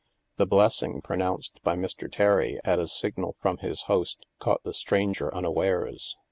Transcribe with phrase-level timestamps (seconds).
[0.37, 2.11] The blessing, pronounced by Mr.
[2.11, 6.17] Terry at a sig nal from his host, caught the stranger unawares.